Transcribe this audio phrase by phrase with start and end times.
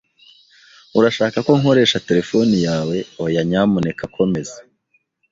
[0.97, 4.57] "Urashaka ko nkoresha terefone yawe?" "Oya, nyamuneka komeza."